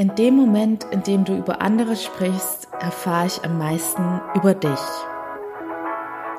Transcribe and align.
In 0.00 0.14
dem 0.14 0.34
Moment, 0.34 0.86
in 0.92 1.02
dem 1.02 1.26
du 1.26 1.36
über 1.36 1.60
andere 1.60 1.94
sprichst, 1.94 2.68
erfahre 2.80 3.26
ich 3.26 3.44
am 3.44 3.58
meisten 3.58 4.22
über 4.34 4.54
dich. 4.54 4.80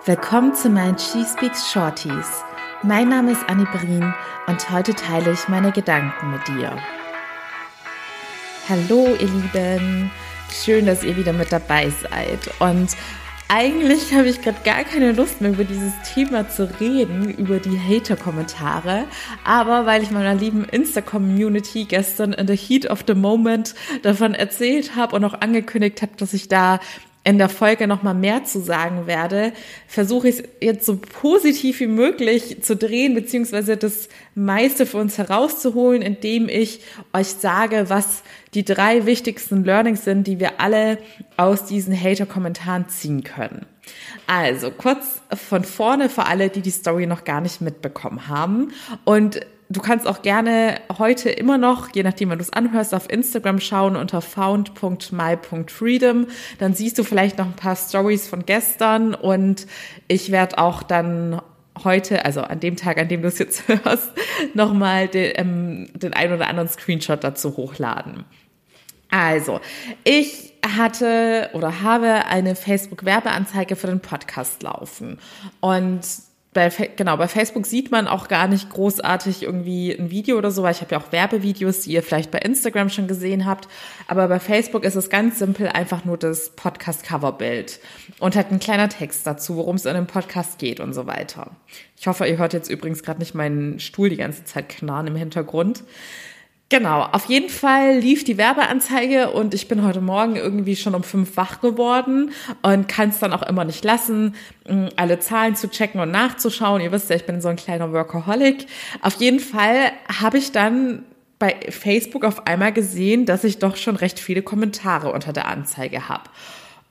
Willkommen 0.04 0.56
zu 0.56 0.68
meinen 0.68 0.98
She 0.98 1.24
Speaks 1.24 1.72
Shorties. 1.72 2.44
Mein 2.82 3.10
Name 3.10 3.34
ist 3.34 3.48
Annie 3.48 3.68
Brien 3.68 4.16
und 4.48 4.72
heute 4.72 4.96
teile 4.96 5.34
ich 5.34 5.48
meine 5.48 5.72
Gedanken 5.72 6.32
mit 6.32 6.48
dir. 6.48 6.76
Hallo 8.68 9.10
ihr 9.20 9.28
Lieben, 9.28 10.10
schön, 10.50 10.88
dass 10.88 11.04
ihr 11.04 11.16
wieder 11.16 11.32
mit 11.32 11.52
dabei 11.52 11.92
seid. 11.92 12.40
Und 12.58 12.98
eigentlich 13.54 14.14
habe 14.14 14.30
ich 14.30 14.42
gerade 14.42 14.60
gar 14.64 14.86
keine 14.86 15.12
Lust 15.12 15.42
mehr 15.42 15.52
über 15.52 15.66
dieses 15.66 15.92
Thema 16.14 16.50
zu 16.50 16.80
reden, 16.80 17.30
über 17.36 17.60
die 17.60 17.78
Hater-Kommentare. 17.78 19.04
Aber 19.44 19.86
weil 19.86 20.04
ich 20.04 20.10
meiner 20.10 20.34
lieben 20.34 20.64
Insta-Community 20.64 21.84
gestern 21.84 22.32
in 22.32 22.48
the 22.48 22.56
heat 22.56 22.90
of 22.90 23.04
the 23.06 23.14
moment 23.14 23.76
davon 24.04 24.36
erzählt 24.36 24.96
habe 24.96 25.18
und 25.18 25.26
auch 25.26 25.42
angekündigt 25.42 26.02
habe, 26.02 26.14
dass 26.16 26.34
ich 26.34 26.48
da 26.48 26.80
in 27.24 27.38
der 27.38 27.50
Folge 27.50 27.88
nochmal 27.88 28.16
mehr 28.16 28.46
zu 28.46 28.62
sagen 28.62 29.06
werde, 29.06 29.54
versuche 29.88 30.30
ich 30.30 30.40
es 30.40 30.44
jetzt 30.60 30.86
so 30.86 30.98
positiv 30.98 31.80
wie 31.80 31.88
möglich 31.88 32.64
zu 32.64 32.76
drehen, 32.76 33.14
beziehungsweise 33.14 33.78
das 33.78 34.10
meiste 34.34 34.88
für 34.88 34.98
uns 34.98 35.20
herauszuholen, 35.20 36.02
indem 36.02 36.50
ich 36.50 36.82
euch 37.14 37.28
sage, 37.28 37.86
was 37.90 38.24
die 38.56 38.66
drei 38.66 39.06
wichtigsten 39.06 39.64
Learnings 39.64 40.04
sind, 40.04 40.26
die 40.26 40.40
wir 40.40 40.60
alle 40.60 40.98
aus 41.38 41.66
diesen 41.66 41.96
Hater-Kommentaren 41.96 42.90
ziehen 42.90 43.24
können. 43.24 43.68
Also 44.26 44.72
kurz 44.72 45.22
von 45.34 45.64
vorne 45.64 46.10
für 46.10 46.26
alle, 46.26 46.50
die 46.50 46.62
die 46.62 46.72
Story 46.72 47.06
noch 47.06 47.24
gar 47.24 47.42
nicht 47.42 47.62
mitbekommen 47.62 48.28
haben. 48.28 48.74
Und 49.06 49.42
Du 49.72 49.80
kannst 49.80 50.06
auch 50.06 50.22
gerne 50.22 50.82
heute 51.00 51.30
immer 51.30 51.58
noch, 51.58 51.96
je 51.96 52.04
nachdem, 52.04 52.30
wann 52.30 52.40
du 52.40 52.44
es 52.44 52.52
anhörst, 52.52 52.94
auf 52.94 53.10
Instagram 53.10 53.62
schauen 53.62 53.96
unter 53.96 54.22
found.my.freedom. 54.22 56.28
Dann 56.60 56.74
siehst 56.74 57.00
du 57.00 57.06
vielleicht 57.06 57.38
noch 57.38 57.46
ein 57.46 57.56
paar 57.56 57.78
Stories 57.78 58.28
von 58.28 58.46
gestern 58.46 59.16
und 59.16 59.68
ich 60.10 60.30
werde 60.30 60.58
auch 60.58 60.84
dann 60.84 61.42
heute, 61.86 62.26
also 62.26 62.42
an 62.42 62.60
dem 62.60 62.76
Tag, 62.76 62.98
an 62.98 63.08
dem 63.08 63.22
du 63.22 63.30
es 63.30 63.40
jetzt 63.40 63.66
hörst, 63.70 64.12
nochmal 64.54 65.08
den, 65.08 65.32
ähm, 65.36 65.88
den 65.94 66.14
ein 66.14 66.34
oder 66.34 66.50
anderen 66.50 66.68
Screenshot 66.68 67.24
dazu 67.24 67.56
hochladen. 67.56 68.26
Also, 69.10 69.62
ich 70.04 70.52
hatte 70.66 71.50
oder 71.54 71.82
habe 71.82 72.26
eine 72.26 72.56
Facebook-Werbeanzeige 72.56 73.78
für 73.78 73.88
den 73.88 74.02
Podcast 74.02 74.64
laufen 74.64 75.18
und 75.62 76.02
bei, 76.54 76.70
genau, 76.70 77.16
bei 77.16 77.30
Facebook 77.30 77.66
sieht 77.66 77.92
man 77.92 78.08
auch 78.08 78.28
gar 78.28 78.50
nicht 78.50 78.70
großartig 78.70 79.44
irgendwie 79.44 79.94
ein 79.94 80.12
Video 80.12 80.38
oder 80.38 80.52
so, 80.52 80.64
weil 80.64 80.74
ich 80.74 80.82
habe 80.82 80.92
ja 80.94 81.00
auch 81.00 81.14
Werbevideos, 81.14 81.82
die 81.82 81.94
ihr 81.94 82.04
vielleicht 82.04 82.30
bei 82.30 82.40
Instagram 82.40 82.90
schon 82.90 83.08
gesehen 83.08 83.46
habt. 83.46 83.70
Aber 84.08 84.28
bei 84.28 84.40
Facebook 84.40 84.84
ist 84.84 84.96
es 84.96 85.10
ganz 85.10 85.40
simpel 85.40 85.70
einfach 85.70 86.04
nur 86.04 86.18
das 86.18 86.50
Podcast-Coverbild 86.50 87.80
und 88.20 88.36
hat 88.36 88.52
ein 88.52 88.60
kleiner 88.60 88.90
Text 88.90 89.26
dazu, 89.26 89.56
worum 89.56 89.78
es 89.78 89.86
in 89.86 89.94
dem 89.94 90.08
Podcast 90.08 90.60
geht 90.60 90.82
und 90.82 90.94
so 90.94 91.08
weiter. 91.08 91.52
Ich 91.98 92.08
hoffe, 92.08 92.28
ihr 92.28 92.38
hört 92.38 92.52
jetzt 92.52 92.70
übrigens 92.70 93.02
gerade 93.02 93.20
nicht 93.20 93.34
meinen 93.34 93.80
Stuhl 93.80 94.10
die 94.10 94.18
ganze 94.18 94.44
Zeit 94.44 94.68
knarren 94.68 95.08
im 95.08 95.16
Hintergrund. 95.16 95.84
Genau, 96.72 97.02
auf 97.02 97.26
jeden 97.26 97.50
Fall 97.50 97.98
lief 97.98 98.24
die 98.24 98.38
Werbeanzeige 98.38 99.32
und 99.32 99.54
ich 99.54 99.68
bin 99.68 99.84
heute 99.84 100.00
Morgen 100.00 100.38
irgendwie 100.38 100.78
schon 100.78 100.96
um 100.96 101.04
fünf 101.04 101.36
wach 101.36 101.60
geworden 101.60 102.32
und 102.62 102.88
kann 102.88 103.10
es 103.10 103.20
dann 103.20 103.34
auch 103.34 103.42
immer 103.42 103.66
nicht 103.66 103.84
lassen, 103.84 104.36
alle 104.96 105.20
Zahlen 105.20 105.58
zu 105.58 105.70
checken 105.70 106.00
und 106.00 106.12
nachzuschauen. 106.12 106.82
Ihr 106.82 106.94
wisst 106.94 107.10
ja, 107.10 107.18
ich 107.18 107.26
bin 107.26 107.42
so 107.42 107.50
ein 107.50 107.58
kleiner 107.58 107.92
Workaholic. 107.92 108.68
Auf 109.02 109.16
jeden 109.16 109.42
Fall 109.42 109.92
habe 110.18 110.38
ich 110.38 110.54
dann 110.54 111.04
bei 111.40 111.58
Facebook 111.68 112.24
auf 112.24 112.48
einmal 112.48 112.72
gesehen, 112.72 113.26
dass 113.26 113.44
ich 113.44 113.60
doch 113.60 113.76
schon 113.76 113.98
recht 113.98 114.18
viele 114.18 114.42
Kommentare 114.42 115.12
unter 115.12 115.34
der 115.34 115.50
Anzeige 115.50 116.08
habe. 116.08 116.30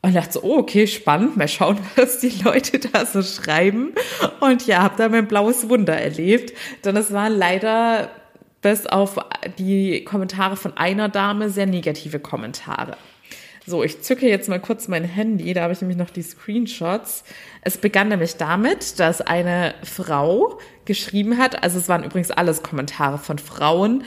Und 0.03 0.15
dachte 0.15 0.33
so, 0.33 0.43
oh, 0.43 0.59
okay, 0.59 0.87
spannend, 0.89 1.39
mal 1.39 1.49
schauen, 1.49 1.79
was 1.97 2.19
die 2.19 2.35
Leute 2.45 2.81
da 2.81 3.07
so 3.07 3.23
schreiben. 3.23 3.95
Und 4.41 4.67
ja, 4.67 4.83
habe 4.83 4.97
da 4.99 5.09
mein 5.09 5.27
blaues 5.27 5.71
Wunder 5.71 5.99
erlebt. 5.99 6.53
Denn 6.85 6.99
es 6.99 7.15
waren 7.15 7.33
leider 7.33 8.11
bis 8.63 8.87
auf 8.87 9.19
die 9.59 10.05
Kommentare 10.05 10.57
von 10.57 10.77
einer 10.77 11.09
Dame 11.09 11.51
sehr 11.51 11.67
negative 11.67 12.21
Kommentare. 12.21 12.97
So, 13.67 13.85
ich 13.85 14.03
zücke 14.03 14.27
jetzt 14.27 14.49
mal 14.49 14.61
kurz 14.61 14.89
mein 14.89 15.05
Handy, 15.05 15.53
da 15.53 15.63
habe 15.63 15.73
ich 15.73 15.81
nämlich 15.81 15.99
noch 15.99 16.11
die 16.11 16.23
Screenshots. 16.23 17.25
Es 17.63 17.79
begann 17.79 18.09
nämlich 18.09 18.37
damit, 18.37 18.99
dass 18.99 19.21
eine 19.21 19.75
Frau 19.85 20.59
geschrieben 20.87 21.39
hat, 21.39 21.63
also 21.63 21.79
es 21.79 21.89
waren 21.89 22.03
übrigens 22.03 22.31
alles 22.31 22.63
Kommentare 22.63 23.19
von 23.19 23.39
Frauen, 23.39 24.05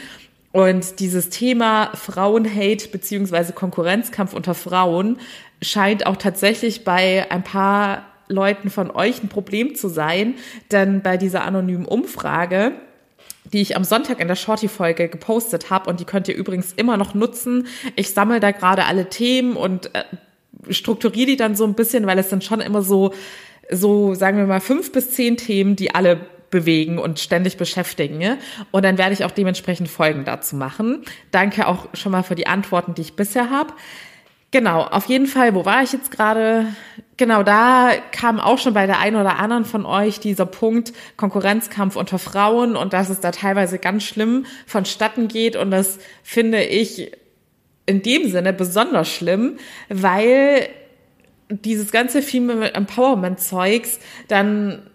und 0.53 0.99
dieses 0.99 1.29
Thema 1.29 1.89
Frauenhate 1.95 2.87
beziehungsweise 2.89 3.53
Konkurrenzkampf 3.53 4.33
unter 4.33 4.53
Frauen 4.53 5.17
scheint 5.63 6.05
auch 6.05 6.15
tatsächlich 6.15 6.83
bei 6.83 7.25
ein 7.31 7.43
paar 7.43 8.05
Leuten 8.27 8.69
von 8.69 8.91
euch 8.91 9.23
ein 9.23 9.29
Problem 9.29 9.73
zu 9.73 9.89
sein, 9.89 10.35
denn 10.71 11.01
bei 11.01 11.17
dieser 11.17 11.43
anonymen 11.43 11.85
Umfrage 11.85 12.73
die 13.53 13.61
ich 13.61 13.75
am 13.75 13.83
Sonntag 13.83 14.19
in 14.19 14.27
der 14.27 14.35
Shorty-Folge 14.35 15.07
gepostet 15.07 15.69
habe 15.69 15.89
und 15.89 15.99
die 15.99 16.05
könnt 16.05 16.27
ihr 16.27 16.35
übrigens 16.35 16.73
immer 16.73 16.97
noch 16.97 17.13
nutzen. 17.13 17.67
Ich 17.95 18.11
sammle 18.11 18.39
da 18.39 18.51
gerade 18.51 18.85
alle 18.85 19.09
Themen 19.09 19.55
und 19.55 19.93
äh, 19.95 20.03
strukturiere 20.69 21.27
die 21.27 21.37
dann 21.37 21.55
so 21.55 21.63
ein 21.63 21.75
bisschen, 21.75 22.05
weil 22.07 22.17
es 22.19 22.29
sind 22.29 22.43
schon 22.43 22.59
immer 22.59 22.81
so, 22.81 23.13
so 23.69 24.13
sagen 24.15 24.37
wir 24.37 24.45
mal 24.45 24.59
fünf 24.59 24.91
bis 24.91 25.11
zehn 25.11 25.37
Themen, 25.37 25.75
die 25.75 25.93
alle 25.93 26.19
bewegen 26.49 26.99
und 26.99 27.19
ständig 27.19 27.57
beschäftigen. 27.57 28.17
Ne? 28.17 28.37
Und 28.71 28.83
dann 28.83 28.97
werde 28.97 29.13
ich 29.13 29.25
auch 29.25 29.31
dementsprechend 29.31 29.89
Folgen 29.89 30.25
dazu 30.25 30.55
machen. 30.55 31.03
Danke 31.31 31.67
auch 31.67 31.87
schon 31.93 32.11
mal 32.11 32.23
für 32.23 32.35
die 32.35 32.47
Antworten, 32.47 32.93
die 32.93 33.01
ich 33.01 33.15
bisher 33.15 33.49
habe. 33.49 33.73
Genau, 34.51 34.83
auf 34.83 35.07
jeden 35.07 35.25
Fall, 35.25 35.55
wo 35.55 35.65
war 35.65 35.81
ich 35.81 35.93
jetzt 35.93 36.11
gerade? 36.11 36.67
Genau, 37.17 37.43
da 37.43 37.91
kam 38.11 38.39
auch 38.39 38.57
schon 38.57 38.73
bei 38.73 38.87
der 38.87 38.99
einen 38.99 39.17
oder 39.17 39.37
anderen 39.37 39.65
von 39.65 39.85
euch 39.85 40.19
dieser 40.19 40.47
Punkt 40.47 40.93
Konkurrenzkampf 41.15 41.95
unter 41.95 42.17
Frauen 42.17 42.75
und 42.75 42.93
dass 42.93 43.09
es 43.09 43.19
da 43.19 43.31
teilweise 43.31 43.77
ganz 43.77 44.03
schlimm 44.03 44.45
vonstatten 44.65 45.27
geht. 45.27 45.55
Und 45.55 45.69
das 45.69 45.99
finde 46.23 46.63
ich 46.63 47.11
in 47.85 48.01
dem 48.01 48.29
Sinne 48.29 48.51
besonders 48.51 49.09
schlimm, 49.09 49.57
weil 49.89 50.69
dieses 51.49 51.91
ganze 51.91 52.23
Female 52.23 52.73
Empowerment 52.73 53.39
Zeugs 53.39 53.99
dann 54.27 54.89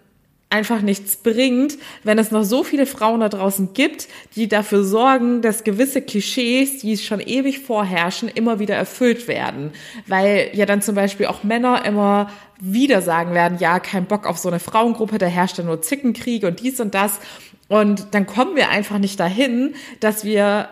einfach 0.50 0.81
nichts 0.81 1.16
bringt, 1.16 1.76
wenn 2.04 2.19
es 2.19 2.31
noch 2.31 2.42
so 2.42 2.64
viele 2.64 2.86
Frauen 2.86 3.20
da 3.20 3.28
draußen 3.28 3.75
gibt, 3.75 4.09
die 4.34 4.48
dafür 4.48 4.82
sorgen, 4.82 5.42
dass 5.42 5.62
gewisse 5.62 6.00
Klischees, 6.00 6.78
die 6.78 6.97
schon 6.97 7.20
ewig 7.20 7.60
vorherrschen, 7.60 8.28
immer 8.28 8.58
wieder 8.58 8.75
erfüllt 8.75 9.28
werden. 9.28 9.72
Weil 10.06 10.50
ja 10.54 10.64
dann 10.64 10.81
zum 10.81 10.94
Beispiel 10.94 11.26
auch 11.26 11.42
Männer 11.42 11.84
immer 11.84 12.31
wieder 12.60 13.03
sagen 13.03 13.34
werden, 13.34 13.58
ja, 13.58 13.78
kein 13.78 14.06
Bock 14.06 14.26
auf 14.26 14.38
so 14.38 14.48
eine 14.48 14.58
Frauengruppe, 14.58 15.19
da 15.19 15.26
herrscht 15.26 15.58
ja 15.58 15.64
nur 15.64 15.82
Zickenkrieg 15.82 16.44
und 16.44 16.60
dies 16.60 16.81
und 16.81 16.94
das. 16.94 17.20
Und 17.69 18.08
dann 18.12 18.26
kommen 18.26 18.56
wir 18.56 18.70
einfach 18.70 18.98
nicht 18.98 19.20
dahin, 19.20 19.75
dass 20.00 20.25
wir 20.25 20.70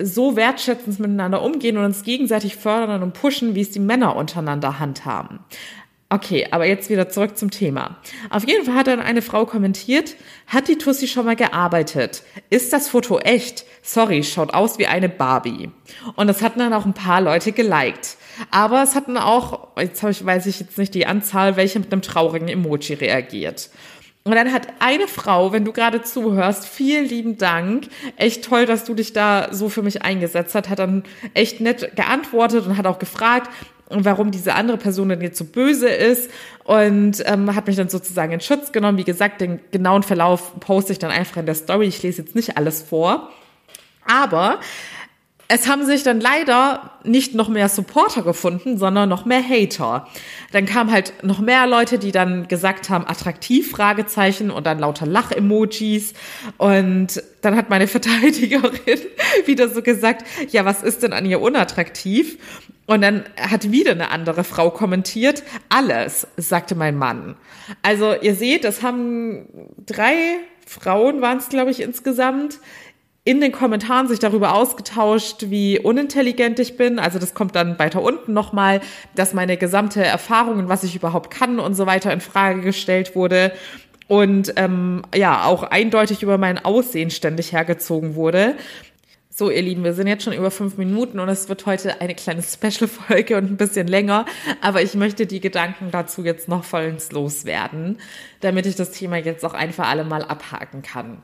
so 0.00 0.36
wertschätzend 0.36 1.00
miteinander 1.00 1.42
umgehen 1.42 1.76
und 1.76 1.84
uns 1.84 2.02
gegenseitig 2.02 2.56
fördern 2.56 3.02
und 3.02 3.14
pushen, 3.14 3.54
wie 3.54 3.60
es 3.60 3.70
die 3.70 3.80
Männer 3.80 4.16
untereinander 4.16 4.78
handhaben. 4.78 5.40
Okay, 6.10 6.48
aber 6.50 6.64
jetzt 6.64 6.88
wieder 6.88 7.10
zurück 7.10 7.36
zum 7.36 7.50
Thema. 7.50 7.98
Auf 8.30 8.48
jeden 8.48 8.64
Fall 8.64 8.74
hat 8.74 8.86
dann 8.86 9.00
eine 9.00 9.20
Frau 9.20 9.44
kommentiert, 9.44 10.14
hat 10.46 10.68
die 10.68 10.78
Tussi 10.78 11.06
schon 11.06 11.26
mal 11.26 11.36
gearbeitet? 11.36 12.22
Ist 12.48 12.72
das 12.72 12.88
Foto 12.88 13.18
echt? 13.18 13.66
Sorry, 13.82 14.24
schaut 14.24 14.54
aus 14.54 14.78
wie 14.78 14.86
eine 14.86 15.10
Barbie. 15.10 15.70
Und 16.16 16.26
das 16.28 16.40
hatten 16.40 16.60
dann 16.60 16.72
auch 16.72 16.86
ein 16.86 16.94
paar 16.94 17.20
Leute 17.20 17.52
geliked. 17.52 18.16
Aber 18.50 18.82
es 18.82 18.94
hatten 18.94 19.18
auch, 19.18 19.76
jetzt 19.76 20.02
ich, 20.02 20.24
weiß 20.24 20.46
ich 20.46 20.60
jetzt 20.60 20.78
nicht 20.78 20.94
die 20.94 21.04
Anzahl, 21.04 21.56
welche 21.56 21.78
mit 21.78 21.92
einem 21.92 22.00
traurigen 22.00 22.48
Emoji 22.48 22.94
reagiert. 22.94 23.68
Und 24.24 24.34
dann 24.34 24.52
hat 24.52 24.68
eine 24.78 25.08
Frau, 25.08 25.52
wenn 25.52 25.64
du 25.64 25.72
gerade 25.72 26.02
zuhörst, 26.02 26.66
vielen 26.66 27.06
lieben 27.06 27.38
Dank. 27.38 27.88
Echt 28.16 28.44
toll, 28.44 28.66
dass 28.66 28.84
du 28.84 28.94
dich 28.94 29.12
da 29.12 29.48
so 29.52 29.68
für 29.68 29.82
mich 29.82 30.02
eingesetzt 30.02 30.54
hast. 30.54 30.68
Hat 30.68 30.78
dann 30.78 31.04
echt 31.34 31.60
nett 31.60 31.96
geantwortet 31.96 32.66
und 32.66 32.76
hat 32.76 32.86
auch 32.86 32.98
gefragt, 32.98 33.50
warum 33.90 34.30
diese 34.30 34.54
andere 34.54 34.76
Person 34.76 35.08
denn 35.08 35.20
jetzt 35.20 35.38
so 35.38 35.44
böse 35.44 35.88
ist 35.88 36.30
und 36.64 37.22
ähm, 37.26 37.54
hat 37.54 37.66
mich 37.66 37.76
dann 37.76 37.88
sozusagen 37.88 38.32
in 38.32 38.40
Schutz 38.40 38.72
genommen. 38.72 38.98
Wie 38.98 39.04
gesagt, 39.04 39.40
den 39.40 39.60
genauen 39.70 40.02
Verlauf 40.02 40.58
poste 40.60 40.92
ich 40.92 40.98
dann 40.98 41.10
einfach 41.10 41.38
in 41.38 41.46
der 41.46 41.54
Story. 41.54 41.86
Ich 41.86 42.02
lese 42.02 42.22
jetzt 42.22 42.34
nicht 42.34 42.56
alles 42.56 42.82
vor. 42.82 43.30
Aber 44.06 44.60
es 45.50 45.66
haben 45.66 45.86
sich 45.86 46.02
dann 46.02 46.20
leider 46.20 46.90
nicht 47.04 47.34
noch 47.34 47.48
mehr 47.48 47.70
Supporter 47.70 48.22
gefunden, 48.22 48.76
sondern 48.76 49.08
noch 49.08 49.24
mehr 49.24 49.42
Hater. 49.42 50.06
Dann 50.52 50.66
kamen 50.66 50.92
halt 50.92 51.14
noch 51.22 51.40
mehr 51.40 51.66
Leute, 51.66 51.98
die 51.98 52.12
dann 52.12 52.48
gesagt 52.48 52.90
haben, 52.90 53.06
attraktiv, 53.06 53.70
Fragezeichen 53.70 54.50
und 54.50 54.66
dann 54.66 54.78
lauter 54.78 55.06
Lach-Emojis. 55.06 56.12
Und 56.58 57.22
dann 57.40 57.56
hat 57.56 57.70
meine 57.70 57.86
Verteidigerin 57.88 59.00
wieder 59.46 59.70
so 59.70 59.80
gesagt, 59.80 60.26
ja, 60.50 60.66
was 60.66 60.82
ist 60.82 61.02
denn 61.02 61.14
an 61.14 61.24
ihr 61.24 61.40
unattraktiv? 61.40 62.36
Und 62.84 63.00
dann 63.00 63.24
hat 63.38 63.70
wieder 63.70 63.92
eine 63.92 64.10
andere 64.10 64.44
Frau 64.44 64.70
kommentiert, 64.70 65.44
alles, 65.70 66.26
sagte 66.36 66.74
mein 66.74 66.96
Mann. 66.96 67.36
Also 67.80 68.14
ihr 68.20 68.34
seht, 68.34 68.64
das 68.64 68.82
haben 68.82 69.46
drei 69.86 70.40
Frauen 70.68 71.22
waren 71.22 71.38
es, 71.38 71.48
glaube 71.48 71.70
ich, 71.70 71.80
insgesamt 71.80 72.60
in 73.28 73.42
den 73.42 73.52
Kommentaren 73.52 74.08
sich 74.08 74.20
darüber 74.20 74.54
ausgetauscht, 74.54 75.50
wie 75.50 75.78
unintelligent 75.78 76.58
ich 76.60 76.78
bin. 76.78 76.98
Also 76.98 77.18
das 77.18 77.34
kommt 77.34 77.54
dann 77.54 77.78
weiter 77.78 78.00
unten 78.00 78.32
nochmal, 78.32 78.80
dass 79.16 79.34
meine 79.34 79.58
gesamte 79.58 80.02
Erfahrung 80.02 80.56
und 80.56 80.70
was 80.70 80.82
ich 80.82 80.96
überhaupt 80.96 81.30
kann 81.30 81.60
und 81.60 81.74
so 81.74 81.84
weiter 81.84 82.10
in 82.10 82.22
Frage 82.22 82.62
gestellt 82.62 83.14
wurde 83.14 83.52
und 84.06 84.54
ähm, 84.56 85.02
ja 85.14 85.44
auch 85.44 85.62
eindeutig 85.62 86.22
über 86.22 86.38
mein 86.38 86.64
Aussehen 86.64 87.10
ständig 87.10 87.52
hergezogen 87.52 88.14
wurde. 88.14 88.54
So, 89.28 89.50
ihr 89.50 89.60
Lieben, 89.60 89.84
wir 89.84 89.92
sind 89.92 90.06
jetzt 90.06 90.24
schon 90.24 90.32
über 90.32 90.50
fünf 90.50 90.78
Minuten 90.78 91.20
und 91.20 91.28
es 91.28 91.50
wird 91.50 91.66
heute 91.66 92.00
eine 92.00 92.14
kleine 92.14 92.42
Special-Folge 92.42 93.36
und 93.36 93.44
ein 93.44 93.56
bisschen 93.58 93.88
länger, 93.88 94.24
aber 94.62 94.80
ich 94.80 94.94
möchte 94.94 95.26
die 95.26 95.40
Gedanken 95.40 95.90
dazu 95.90 96.24
jetzt 96.24 96.48
noch 96.48 96.64
vollends 96.64 97.12
loswerden, 97.12 97.98
damit 98.40 98.64
ich 98.64 98.74
das 98.74 98.90
Thema 98.90 99.18
jetzt 99.18 99.44
auch 99.44 99.52
ein 99.52 99.74
für 99.74 99.84
alle 99.84 100.04
Mal 100.04 100.22
abhaken 100.22 100.80
kann. 100.80 101.22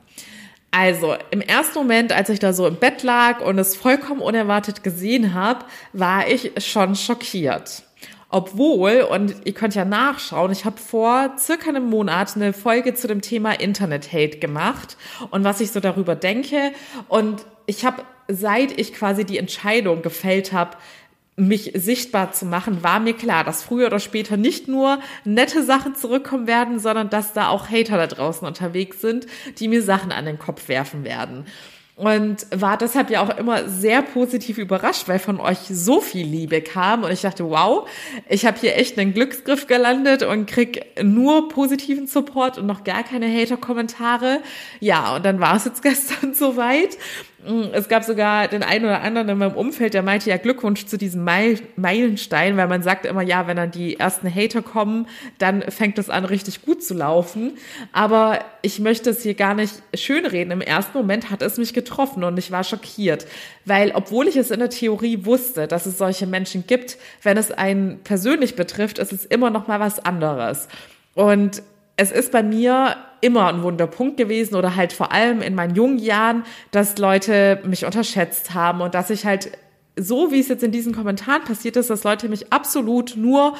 Also, 0.77 1.15
im 1.31 1.39
ersten 1.39 1.77
Moment, 1.77 2.11
als 2.11 2.27
ich 2.27 2.39
da 2.39 2.51
so 2.51 2.67
im 2.67 2.75
Bett 2.75 3.01
lag 3.01 3.39
und 3.39 3.57
es 3.57 3.77
vollkommen 3.77 4.19
unerwartet 4.19 4.83
gesehen 4.83 5.33
habe, 5.33 5.63
war 5.93 6.27
ich 6.27 6.51
schon 6.57 6.97
schockiert. 6.97 7.83
Obwohl, 8.29 9.07
und 9.09 9.35
ihr 9.45 9.53
könnt 9.53 9.73
ja 9.73 9.85
nachschauen, 9.85 10.51
ich 10.51 10.65
habe 10.65 10.77
vor 10.77 11.35
circa 11.39 11.69
einem 11.69 11.85
Monat 11.89 12.35
eine 12.35 12.51
Folge 12.51 12.93
zu 12.93 13.07
dem 13.07 13.21
Thema 13.21 13.57
Internet-Hate 13.57 14.39
gemacht 14.39 14.97
und 15.29 15.45
was 15.45 15.61
ich 15.61 15.71
so 15.71 15.79
darüber 15.79 16.13
denke. 16.13 16.73
Und 17.07 17.45
ich 17.67 17.85
habe, 17.85 18.03
seit 18.27 18.77
ich 18.77 18.93
quasi 18.93 19.23
die 19.23 19.37
Entscheidung 19.37 20.01
gefällt 20.01 20.51
habe, 20.51 20.75
mich 21.37 21.71
sichtbar 21.75 22.31
zu 22.31 22.45
machen, 22.45 22.81
war 22.81 22.99
mir 22.99 23.13
klar, 23.13 23.43
dass 23.43 23.63
früher 23.63 23.87
oder 23.87 23.99
später 23.99 24.37
nicht 24.37 24.67
nur 24.67 24.99
nette 25.25 25.63
Sachen 25.63 25.95
zurückkommen 25.95 26.47
werden, 26.47 26.79
sondern 26.79 27.09
dass 27.09 27.33
da 27.33 27.49
auch 27.49 27.69
Hater 27.69 27.97
da 27.97 28.07
draußen 28.07 28.47
unterwegs 28.47 29.01
sind, 29.01 29.27
die 29.59 29.67
mir 29.67 29.81
Sachen 29.81 30.11
an 30.11 30.25
den 30.25 30.39
Kopf 30.39 30.69
werfen 30.69 31.03
werden. 31.03 31.45
Und 31.97 32.45
war 32.53 32.77
deshalb 32.77 33.09
ja 33.09 33.21
auch 33.21 33.37
immer 33.37 33.69
sehr 33.69 34.01
positiv 34.01 34.57
überrascht, 34.57 35.07
weil 35.07 35.17
von 35.17 35.39
euch 35.39 35.59
so 35.69 36.01
viel 36.01 36.27
Liebe 36.27 36.61
kam. 36.61 37.05
Und 37.05 37.11
ich 37.11 37.21
dachte, 37.21 37.49
wow, 37.49 37.87
ich 38.27 38.45
habe 38.45 38.59
hier 38.59 38.75
echt 38.75 38.99
einen 38.99 39.13
Glücksgriff 39.13 39.65
gelandet 39.65 40.21
und 40.21 40.45
krieg 40.45 40.85
nur 41.01 41.47
positiven 41.47 42.05
Support 42.05 42.57
und 42.57 42.65
noch 42.65 42.83
gar 42.83 43.03
keine 43.03 43.27
Hater-Kommentare. 43.33 44.41
Ja, 44.81 45.15
und 45.15 45.23
dann 45.23 45.39
war 45.39 45.55
es 45.55 45.63
jetzt 45.63 45.81
gestern 45.83 46.33
soweit 46.33 46.97
es 47.73 47.87
gab 47.87 48.03
sogar 48.03 48.47
den 48.47 48.63
einen 48.63 48.85
oder 48.85 49.01
anderen 49.01 49.29
in 49.29 49.37
meinem 49.37 49.55
Umfeld, 49.55 49.93
der 49.93 50.01
meinte 50.01 50.29
ja 50.29 50.37
Glückwunsch 50.37 50.85
zu 50.85 50.97
diesem 50.97 51.23
Meilenstein, 51.23 52.57
weil 52.57 52.67
man 52.67 52.81
sagt 52.81 53.05
immer, 53.05 53.21
ja, 53.21 53.47
wenn 53.47 53.57
dann 53.57 53.71
die 53.71 53.99
ersten 53.99 54.33
Hater 54.33 54.61
kommen, 54.61 55.07
dann 55.37 55.61
fängt 55.63 55.99
es 55.99 56.09
an, 56.09 56.25
richtig 56.25 56.63
gut 56.63 56.83
zu 56.83 56.93
laufen. 56.93 57.57
Aber 57.91 58.39
ich 58.61 58.79
möchte 58.79 59.11
es 59.11 59.21
hier 59.21 59.35
gar 59.35 59.53
nicht 59.53 59.75
schönreden. 59.93 60.51
Im 60.51 60.61
ersten 60.61 60.97
Moment 60.97 61.29
hat 61.29 61.41
es 61.41 61.57
mich 61.57 61.73
getroffen 61.73 62.23
und 62.23 62.37
ich 62.37 62.51
war 62.51 62.63
schockiert, 62.63 63.27
weil 63.65 63.91
obwohl 63.93 64.27
ich 64.27 64.37
es 64.37 64.51
in 64.51 64.59
der 64.59 64.69
Theorie 64.69 65.25
wusste, 65.25 65.67
dass 65.67 65.85
es 65.85 65.97
solche 65.97 66.27
Menschen 66.27 66.65
gibt, 66.65 66.97
wenn 67.21 67.37
es 67.37 67.51
einen 67.51 67.99
persönlich 68.03 68.55
betrifft, 68.55 68.97
ist 68.97 69.13
es 69.13 69.25
immer 69.25 69.49
noch 69.49 69.67
mal 69.67 69.79
was 69.79 70.03
anderes. 70.03 70.67
Und 71.13 71.61
es 71.97 72.11
ist 72.11 72.31
bei 72.31 72.43
mir 72.43 72.97
immer 73.25 73.47
ein 73.47 73.63
Wunderpunkt 73.63 74.17
gewesen 74.17 74.53
oder 74.53 74.75
halt 74.75 74.93
vor 74.93 75.11
allem 75.11 75.41
in 75.41 75.55
meinen 75.55 75.73
jungen 75.73 75.97
Jahren, 75.97 76.43
dass 76.69 76.99
Leute 76.99 77.59
mich 77.65 77.83
unterschätzt 77.83 78.53
haben 78.53 78.81
und 78.81 78.93
dass 78.93 79.09
ich 79.09 79.25
halt 79.25 79.51
so, 79.95 80.31
wie 80.31 80.39
es 80.39 80.47
jetzt 80.47 80.61
in 80.61 80.71
diesen 80.71 80.93
Kommentaren 80.93 81.43
passiert 81.43 81.75
ist, 81.75 81.89
dass 81.89 82.03
Leute 82.03 82.29
mich 82.29 82.53
absolut 82.53 83.15
nur 83.17 83.55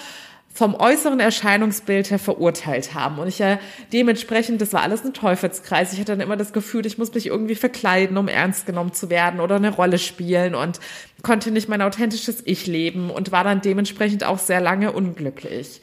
vom 0.53 0.75
äußeren 0.75 1.19
Erscheinungsbild 1.19 2.11
her 2.11 2.19
verurteilt 2.19 2.93
haben. 2.93 3.17
Und 3.17 3.27
ich 3.27 3.39
ja 3.39 3.57
dementsprechend, 3.91 4.61
das 4.61 4.71
war 4.71 4.83
alles 4.83 5.03
ein 5.03 5.13
Teufelskreis. 5.13 5.93
Ich 5.93 5.99
hatte 5.99 6.11
dann 6.11 6.21
immer 6.21 6.37
das 6.37 6.53
Gefühl, 6.53 6.85
ich 6.85 6.99
muss 6.99 7.13
mich 7.13 7.25
irgendwie 7.25 7.55
verkleiden, 7.55 8.17
um 8.17 8.27
ernst 8.27 8.67
genommen 8.67 8.93
zu 8.93 9.09
werden 9.09 9.39
oder 9.39 9.55
eine 9.55 9.71
Rolle 9.71 9.97
spielen 9.97 10.53
und 10.53 10.79
konnte 11.23 11.49
nicht 11.49 11.67
mein 11.69 11.81
authentisches 11.81 12.43
Ich 12.45 12.67
leben 12.67 13.09
und 13.09 13.31
war 13.31 13.43
dann 13.43 13.61
dementsprechend 13.61 14.23
auch 14.23 14.37
sehr 14.37 14.61
lange 14.61 14.91
unglücklich. 14.91 15.81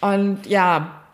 Und 0.00 0.46
ja, 0.46 1.05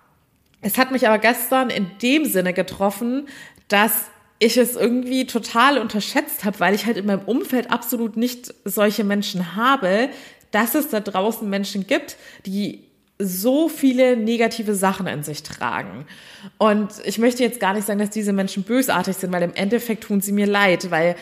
es 0.62 0.78
hat 0.78 0.90
mich 0.90 1.06
aber 1.06 1.18
gestern 1.18 1.70
in 1.70 1.90
dem 2.00 2.24
Sinne 2.24 2.52
getroffen, 2.52 3.28
dass 3.68 4.06
ich 4.38 4.56
es 4.56 4.74
irgendwie 4.74 5.26
total 5.26 5.78
unterschätzt 5.78 6.44
habe, 6.44 6.58
weil 6.60 6.74
ich 6.74 6.86
halt 6.86 6.96
in 6.96 7.06
meinem 7.06 7.26
Umfeld 7.26 7.70
absolut 7.70 8.16
nicht 8.16 8.52
solche 8.64 9.04
Menschen 9.04 9.54
habe, 9.54 10.08
dass 10.50 10.74
es 10.74 10.88
da 10.88 11.00
draußen 11.00 11.48
Menschen 11.48 11.86
gibt, 11.86 12.16
die 12.46 12.84
so 13.18 13.68
viele 13.68 14.16
negative 14.16 14.74
Sachen 14.74 15.06
in 15.06 15.22
sich 15.22 15.42
tragen. 15.42 16.06
Und 16.58 16.92
ich 17.04 17.18
möchte 17.18 17.42
jetzt 17.42 17.60
gar 17.60 17.74
nicht 17.74 17.86
sagen, 17.86 18.00
dass 18.00 18.10
diese 18.10 18.32
Menschen 18.32 18.64
bösartig 18.64 19.16
sind, 19.16 19.32
weil 19.32 19.42
im 19.42 19.54
Endeffekt 19.54 20.04
tun 20.04 20.20
sie 20.20 20.32
mir 20.32 20.46
leid, 20.46 20.90
weil 20.90 21.16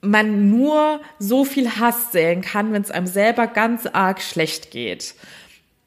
man 0.00 0.48
nur 0.48 1.00
so 1.18 1.44
viel 1.44 1.68
Hass 1.70 2.12
säen 2.12 2.40
kann, 2.40 2.72
wenn 2.72 2.82
es 2.82 2.90
einem 2.90 3.06
selber 3.06 3.46
ganz 3.46 3.86
arg 3.86 4.22
schlecht 4.22 4.70
geht. 4.70 5.14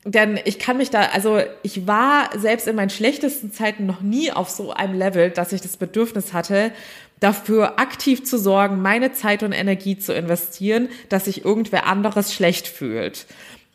Denn 0.03 0.39
ich 0.45 0.57
kann 0.57 0.77
mich 0.77 0.89
da, 0.89 1.01
also 1.13 1.39
ich 1.61 1.85
war 1.85 2.29
selbst 2.35 2.67
in 2.67 2.75
meinen 2.75 2.89
schlechtesten 2.89 3.51
Zeiten 3.51 3.85
noch 3.85 4.01
nie 4.01 4.31
auf 4.31 4.49
so 4.49 4.71
einem 4.71 4.97
Level, 4.97 5.29
dass 5.29 5.53
ich 5.53 5.61
das 5.61 5.77
Bedürfnis 5.77 6.33
hatte, 6.33 6.71
dafür 7.19 7.79
aktiv 7.79 8.23
zu 8.23 8.39
sorgen, 8.39 8.81
meine 8.81 9.13
Zeit 9.13 9.43
und 9.43 9.51
Energie 9.51 9.99
zu 9.99 10.13
investieren, 10.13 10.89
dass 11.09 11.25
sich 11.25 11.45
irgendwer 11.45 11.85
anderes 11.85 12.33
schlecht 12.33 12.67
fühlt. 12.67 13.27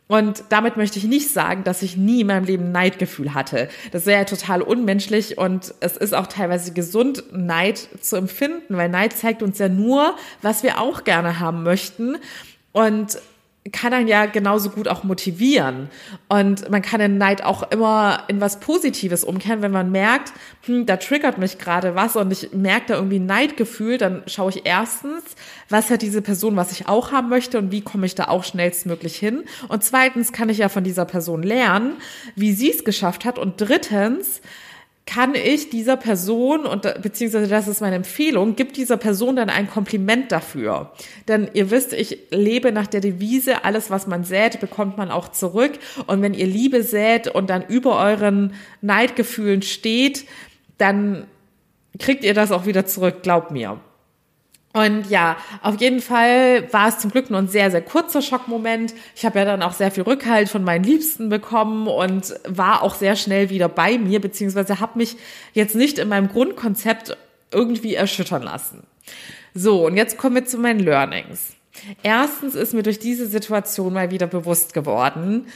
Und 0.08 0.44
damit 0.50 0.76
möchte 0.76 0.98
ich 0.98 1.04
nicht 1.04 1.32
sagen, 1.32 1.64
dass 1.64 1.82
ich 1.82 1.96
nie 1.96 2.20
in 2.20 2.28
meinem 2.28 2.44
Leben 2.44 2.70
Neidgefühl 2.70 3.34
hatte. 3.34 3.68
Das 3.90 4.06
wäre 4.06 4.20
ja 4.20 4.24
total 4.24 4.62
unmenschlich 4.62 5.36
und 5.36 5.74
es 5.80 5.96
ist 5.96 6.14
auch 6.14 6.28
teilweise 6.28 6.72
gesund, 6.72 7.24
Neid 7.32 7.88
zu 8.00 8.16
empfinden, 8.16 8.76
weil 8.76 8.88
Neid 8.88 9.14
zeigt 9.14 9.42
uns 9.42 9.58
ja 9.58 9.68
nur, 9.68 10.14
was 10.42 10.62
wir 10.62 10.80
auch 10.80 11.02
gerne 11.02 11.40
haben 11.40 11.64
möchten. 11.64 12.16
Und 12.72 13.18
kann 13.72 13.92
einen 13.92 14.08
ja 14.08 14.26
genauso 14.26 14.70
gut 14.70 14.88
auch 14.88 15.04
motivieren. 15.04 15.88
Und 16.28 16.70
man 16.70 16.82
kann 16.82 17.00
den 17.00 17.18
Neid 17.18 17.42
auch 17.42 17.70
immer 17.70 18.24
in 18.28 18.40
was 18.40 18.60
Positives 18.60 19.24
umkehren, 19.24 19.62
wenn 19.62 19.72
man 19.72 19.90
merkt, 19.90 20.32
hm, 20.64 20.86
da 20.86 20.96
triggert 20.96 21.38
mich 21.38 21.58
gerade 21.58 21.94
was 21.94 22.16
und 22.16 22.30
ich 22.30 22.52
merke 22.52 22.86
da 22.88 22.94
irgendwie 22.94 23.18
Neidgefühl, 23.18 23.98
dann 23.98 24.22
schaue 24.26 24.50
ich 24.50 24.62
erstens, 24.64 25.22
was 25.68 25.90
hat 25.90 26.02
diese 26.02 26.22
Person, 26.22 26.56
was 26.56 26.72
ich 26.72 26.88
auch 26.88 27.12
haben 27.12 27.28
möchte 27.28 27.58
und 27.58 27.70
wie 27.72 27.80
komme 27.80 28.06
ich 28.06 28.14
da 28.14 28.28
auch 28.28 28.44
schnellstmöglich 28.44 29.16
hin. 29.16 29.44
Und 29.68 29.84
zweitens 29.84 30.32
kann 30.32 30.48
ich 30.48 30.58
ja 30.58 30.68
von 30.68 30.84
dieser 30.84 31.04
Person 31.04 31.42
lernen, 31.42 31.94
wie 32.34 32.52
sie 32.52 32.70
es 32.70 32.84
geschafft 32.84 33.24
hat. 33.24 33.38
Und 33.38 33.60
drittens, 33.60 34.40
kann 35.06 35.36
ich 35.36 35.70
dieser 35.70 35.96
Person 35.96 36.66
und 36.66 36.82
beziehungsweise 37.00 37.46
das 37.46 37.68
ist 37.68 37.80
meine 37.80 37.94
Empfehlung, 37.94 38.56
gibt 38.56 38.76
dieser 38.76 38.96
Person 38.96 39.36
dann 39.36 39.48
ein 39.48 39.70
Kompliment 39.70 40.32
dafür. 40.32 40.92
Denn 41.28 41.48
ihr 41.54 41.70
wisst, 41.70 41.92
ich 41.92 42.18
lebe 42.30 42.72
nach 42.72 42.88
der 42.88 43.00
Devise, 43.00 43.64
alles 43.64 43.88
was 43.88 44.08
man 44.08 44.24
sät, 44.24 44.60
bekommt 44.60 44.98
man 44.98 45.12
auch 45.12 45.28
zurück. 45.28 45.78
Und 46.08 46.22
wenn 46.22 46.34
ihr 46.34 46.48
Liebe 46.48 46.82
sät 46.82 47.28
und 47.28 47.50
dann 47.50 47.64
über 47.66 48.00
euren 48.00 48.54
Neidgefühlen 48.82 49.62
steht, 49.62 50.24
dann 50.76 51.26
kriegt 52.00 52.24
ihr 52.24 52.34
das 52.34 52.50
auch 52.50 52.66
wieder 52.66 52.84
zurück, 52.84 53.22
glaubt 53.22 53.52
mir. 53.52 53.80
Und 54.76 55.08
ja, 55.08 55.38
auf 55.62 55.80
jeden 55.80 56.02
Fall 56.02 56.70
war 56.70 56.88
es 56.88 56.98
zum 56.98 57.10
Glück 57.10 57.30
nur 57.30 57.38
ein 57.38 57.48
sehr, 57.48 57.70
sehr 57.70 57.80
kurzer 57.80 58.20
Schockmoment. 58.20 58.92
Ich 59.14 59.24
habe 59.24 59.38
ja 59.38 59.46
dann 59.46 59.62
auch 59.62 59.72
sehr 59.72 59.90
viel 59.90 60.02
Rückhalt 60.02 60.50
von 60.50 60.64
meinen 60.64 60.84
Liebsten 60.84 61.30
bekommen 61.30 61.88
und 61.88 62.34
war 62.46 62.82
auch 62.82 62.94
sehr 62.94 63.16
schnell 63.16 63.48
wieder 63.48 63.70
bei 63.70 63.96
mir, 63.96 64.20
beziehungsweise 64.20 64.78
habe 64.78 64.98
mich 64.98 65.16
jetzt 65.54 65.76
nicht 65.76 65.98
in 65.98 66.08
meinem 66.08 66.28
Grundkonzept 66.28 67.16
irgendwie 67.50 67.94
erschüttern 67.94 68.42
lassen. 68.42 68.82
So, 69.54 69.86
und 69.86 69.96
jetzt 69.96 70.18
kommen 70.18 70.34
wir 70.34 70.44
zu 70.44 70.58
meinen 70.58 70.80
Learnings. 70.80 71.54
Erstens 72.02 72.54
ist 72.54 72.74
mir 72.74 72.82
durch 72.82 72.98
diese 72.98 73.26
Situation 73.26 73.94
mal 73.94 74.10
wieder 74.10 74.26
bewusst 74.26 74.74
geworden, 74.74 75.46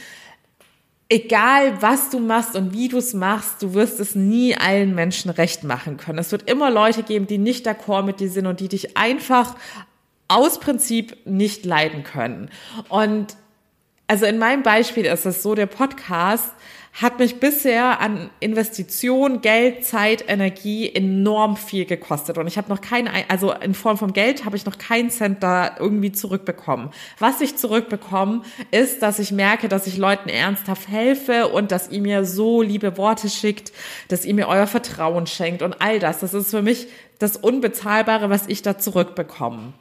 egal 1.11 1.81
was 1.81 2.09
du 2.09 2.19
machst 2.19 2.55
und 2.55 2.73
wie 2.73 2.87
du 2.87 2.97
es 2.97 3.13
machst, 3.13 3.61
du 3.61 3.73
wirst 3.73 3.99
es 3.99 4.15
nie 4.15 4.55
allen 4.55 4.95
Menschen 4.95 5.29
recht 5.29 5.65
machen 5.65 5.97
können. 5.97 6.17
Es 6.17 6.31
wird 6.31 6.49
immer 6.49 6.71
Leute 6.71 7.03
geben, 7.03 7.27
die 7.27 7.37
nicht 7.37 7.67
d'accord 7.67 8.03
mit 8.03 8.21
dir 8.21 8.29
sind 8.29 8.47
und 8.47 8.61
die 8.61 8.69
dich 8.69 8.95
einfach 8.95 9.55
aus 10.29 10.61
Prinzip 10.61 11.17
nicht 11.25 11.65
leiden 11.65 12.05
können. 12.05 12.49
Und 12.87 13.35
also 14.07 14.25
in 14.25 14.39
meinem 14.39 14.63
Beispiel 14.63 15.05
ist 15.05 15.25
es 15.25 15.43
so, 15.43 15.53
der 15.53 15.65
Podcast 15.65 16.53
hat 16.93 17.19
mich 17.19 17.39
bisher 17.39 18.01
an 18.01 18.29
Investition, 18.41 19.41
Geld, 19.41 19.85
Zeit, 19.85 20.25
Energie 20.27 20.93
enorm 20.93 21.55
viel 21.55 21.85
gekostet. 21.85 22.37
Und 22.37 22.47
ich 22.47 22.57
habe 22.57 22.69
noch 22.69 22.81
kein, 22.81 23.09
also 23.29 23.53
in 23.53 23.73
Form 23.73 23.97
von 23.97 24.11
Geld 24.11 24.43
habe 24.43 24.57
ich 24.57 24.65
noch 24.65 24.77
keinen 24.77 25.09
Cent 25.09 25.41
da 25.41 25.77
irgendwie 25.79 26.11
zurückbekommen. 26.11 26.89
Was 27.17 27.39
ich 27.39 27.55
zurückbekomme, 27.55 28.41
ist, 28.71 29.01
dass 29.01 29.19
ich 29.19 29.31
merke, 29.31 29.69
dass 29.69 29.87
ich 29.87 29.97
Leuten 29.97 30.27
ernsthaft 30.27 30.89
helfe 30.89 31.47
und 31.47 31.71
dass 31.71 31.89
ihr 31.89 32.01
mir 32.01 32.25
so 32.25 32.61
liebe 32.61 32.97
Worte 32.97 33.29
schickt, 33.29 33.71
dass 34.09 34.25
ihr 34.25 34.33
mir 34.33 34.49
euer 34.49 34.67
Vertrauen 34.67 35.27
schenkt 35.27 35.61
und 35.61 35.81
all 35.81 35.99
das. 35.99 36.19
Das 36.19 36.33
ist 36.33 36.51
für 36.51 36.61
mich 36.61 36.87
das 37.19 37.37
Unbezahlbare, 37.37 38.29
was 38.29 38.47
ich 38.47 38.63
da 38.63 38.77
zurückbekomme. 38.77 39.73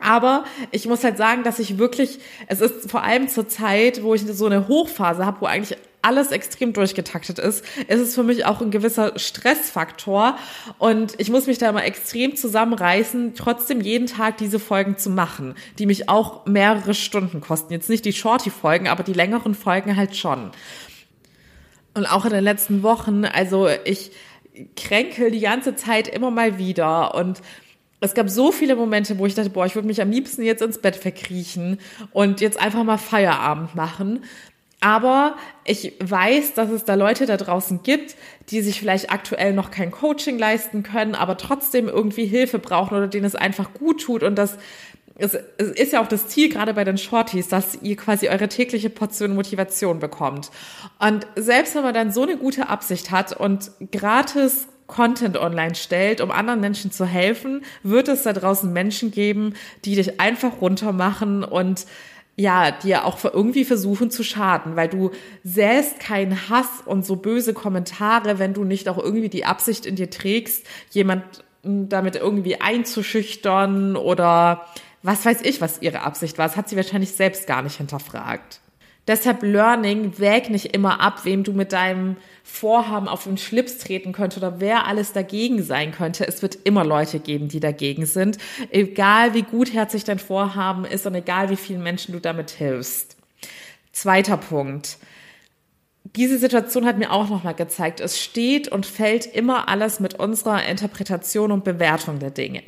Aber 0.00 0.44
ich 0.70 0.86
muss 0.86 1.04
halt 1.04 1.16
sagen, 1.16 1.42
dass 1.42 1.58
ich 1.58 1.78
wirklich, 1.78 2.18
es 2.46 2.60
ist 2.60 2.90
vor 2.90 3.02
allem 3.02 3.28
zur 3.28 3.48
Zeit, 3.48 4.02
wo 4.02 4.14
ich 4.14 4.22
so 4.22 4.46
eine 4.46 4.66
Hochphase 4.66 5.26
habe, 5.26 5.42
wo 5.42 5.46
eigentlich 5.46 5.78
alles 6.02 6.30
extrem 6.30 6.72
durchgetaktet 6.72 7.38
ist, 7.38 7.64
ist 7.88 8.00
es 8.00 8.14
für 8.14 8.22
mich 8.22 8.46
auch 8.46 8.62
ein 8.62 8.70
gewisser 8.70 9.18
Stressfaktor 9.18 10.38
und 10.78 11.14
ich 11.18 11.30
muss 11.30 11.46
mich 11.46 11.58
da 11.58 11.68
immer 11.68 11.84
extrem 11.84 12.36
zusammenreißen, 12.36 13.34
trotzdem 13.34 13.82
jeden 13.82 14.06
Tag 14.06 14.38
diese 14.38 14.58
Folgen 14.58 14.96
zu 14.96 15.10
machen, 15.10 15.54
die 15.78 15.84
mich 15.84 16.08
auch 16.08 16.46
mehrere 16.46 16.94
Stunden 16.94 17.42
kosten. 17.42 17.72
Jetzt 17.72 17.90
nicht 17.90 18.04
die 18.06 18.14
Shorty-Folgen, 18.14 18.88
aber 18.88 19.02
die 19.02 19.12
längeren 19.12 19.54
Folgen 19.54 19.96
halt 19.96 20.16
schon. 20.16 20.50
Und 21.92 22.06
auch 22.06 22.24
in 22.24 22.32
den 22.32 22.44
letzten 22.44 22.82
Wochen, 22.82 23.24
also 23.26 23.68
ich 23.84 24.12
kränkel 24.76 25.30
die 25.30 25.40
ganze 25.40 25.76
Zeit 25.76 26.08
immer 26.08 26.30
mal 26.30 26.58
wieder 26.58 27.14
und 27.14 27.42
es 28.00 28.14
gab 28.14 28.30
so 28.30 28.50
viele 28.50 28.76
Momente, 28.76 29.18
wo 29.18 29.26
ich 29.26 29.34
dachte, 29.34 29.50
boah, 29.50 29.66
ich 29.66 29.74
würde 29.74 29.86
mich 29.86 30.00
am 30.00 30.10
liebsten 30.10 30.42
jetzt 30.42 30.62
ins 30.62 30.78
Bett 30.78 30.96
verkriechen 30.96 31.78
und 32.12 32.40
jetzt 32.40 32.58
einfach 32.58 32.82
mal 32.84 32.98
Feierabend 32.98 33.74
machen. 33.74 34.24
Aber 34.80 35.36
ich 35.64 35.92
weiß, 36.00 36.54
dass 36.54 36.70
es 36.70 36.84
da 36.84 36.94
Leute 36.94 37.26
da 37.26 37.36
draußen 37.36 37.82
gibt, 37.82 38.16
die 38.48 38.62
sich 38.62 38.80
vielleicht 38.80 39.10
aktuell 39.10 39.52
noch 39.52 39.70
kein 39.70 39.90
Coaching 39.90 40.38
leisten 40.38 40.82
können, 40.82 41.14
aber 41.14 41.36
trotzdem 41.36 41.86
irgendwie 41.86 42.24
Hilfe 42.24 42.58
brauchen 42.58 42.96
oder 42.96 43.06
denen 43.06 43.26
es 43.26 43.34
einfach 43.34 43.74
gut 43.74 44.00
tut 44.02 44.22
und 44.22 44.36
das 44.36 44.56
es, 45.20 45.34
ist 45.58 45.92
ja 45.92 46.02
auch 46.02 46.08
das 46.08 46.28
Ziel, 46.28 46.48
gerade 46.48 46.72
bei 46.74 46.84
den 46.84 46.96
Shorties, 46.96 47.48
dass 47.48 47.78
ihr 47.82 47.96
quasi 47.96 48.28
eure 48.28 48.48
tägliche 48.48 48.88
Portion 48.88 49.34
Motivation 49.34 49.98
bekommt. 49.98 50.50
Und 50.98 51.26
selbst 51.36 51.74
wenn 51.74 51.82
man 51.82 51.94
dann 51.94 52.10
so 52.10 52.22
eine 52.22 52.38
gute 52.38 52.68
Absicht 52.68 53.10
hat 53.10 53.38
und 53.38 53.70
gratis 53.92 54.68
Content 54.90 55.36
online 55.38 55.74
stellt, 55.74 56.20
um 56.20 56.30
anderen 56.30 56.60
Menschen 56.60 56.92
zu 56.92 57.06
helfen, 57.06 57.64
wird 57.82 58.08
es 58.08 58.24
da 58.24 58.32
draußen 58.32 58.70
Menschen 58.72 59.10
geben, 59.10 59.54
die 59.84 59.94
dich 59.94 60.20
einfach 60.20 60.60
runtermachen 60.60 61.44
und 61.44 61.86
ja, 62.36 62.70
dir 62.70 63.04
auch 63.04 63.22
irgendwie 63.24 63.64
versuchen 63.64 64.10
zu 64.10 64.22
schaden, 64.22 64.74
weil 64.74 64.88
du 64.88 65.10
säst 65.44 66.00
keinen 66.00 66.48
Hass 66.48 66.68
und 66.86 67.04
so 67.04 67.16
böse 67.16 67.52
Kommentare, 67.52 68.38
wenn 68.38 68.54
du 68.54 68.64
nicht 68.64 68.88
auch 68.88 68.98
irgendwie 68.98 69.28
die 69.28 69.44
Absicht 69.44 69.84
in 69.84 69.96
dir 69.96 70.10
trägst, 70.10 70.66
jemand 70.90 71.24
damit 71.62 72.16
irgendwie 72.16 72.60
einzuschüchtern 72.60 73.96
oder 73.96 74.66
was 75.02 75.24
weiß 75.24 75.42
ich, 75.42 75.60
was 75.60 75.82
ihre 75.82 76.00
Absicht 76.00 76.38
war. 76.38 76.46
Das 76.46 76.56
hat 76.56 76.68
sie 76.68 76.76
wahrscheinlich 76.76 77.12
selbst 77.12 77.46
gar 77.46 77.62
nicht 77.62 77.76
hinterfragt. 77.76 78.60
Deshalb 79.10 79.42
Learning, 79.42 80.20
wäg 80.20 80.50
nicht 80.50 80.66
immer 80.66 81.00
ab, 81.00 81.24
wem 81.24 81.42
du 81.42 81.52
mit 81.52 81.72
deinem 81.72 82.16
Vorhaben 82.44 83.08
auf 83.08 83.24
den 83.24 83.38
Schlips 83.38 83.78
treten 83.78 84.12
könnte 84.12 84.38
oder 84.38 84.60
wer 84.60 84.86
alles 84.86 85.12
dagegen 85.12 85.64
sein 85.64 85.90
könnte. 85.90 86.28
Es 86.28 86.42
wird 86.42 86.58
immer 86.62 86.84
Leute 86.84 87.18
geben, 87.18 87.48
die 87.48 87.58
dagegen 87.58 88.06
sind. 88.06 88.38
Egal 88.70 89.34
wie 89.34 89.42
gutherzig 89.42 90.04
dein 90.04 90.20
Vorhaben 90.20 90.84
ist 90.84 91.06
und 91.06 91.16
egal 91.16 91.50
wie 91.50 91.56
vielen 91.56 91.82
Menschen 91.82 92.12
du 92.12 92.20
damit 92.20 92.50
hilfst. 92.50 93.16
Zweiter 93.90 94.36
Punkt. 94.36 94.98
Diese 96.04 96.38
Situation 96.38 96.86
hat 96.86 96.96
mir 96.96 97.10
auch 97.10 97.28
nochmal 97.28 97.54
gezeigt, 97.54 97.98
es 97.98 98.22
steht 98.22 98.68
und 98.68 98.86
fällt 98.86 99.26
immer 99.26 99.68
alles 99.68 99.98
mit 99.98 100.14
unserer 100.14 100.64
Interpretation 100.66 101.50
und 101.50 101.64
Bewertung 101.64 102.20
der 102.20 102.30
Dinge. 102.30 102.62